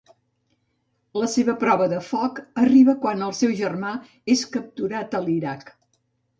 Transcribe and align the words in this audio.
La 1.23 1.29
seva 1.33 1.55
prova 1.65 1.87
de 1.91 1.99
foc 2.07 2.41
arriba 2.63 2.97
quan 3.05 3.23
el 3.29 3.37
seu 3.43 3.55
germà 3.63 3.95
és 4.37 4.45
capturat 4.59 5.19
a 5.19 5.25
l'Iraq. 5.31 5.75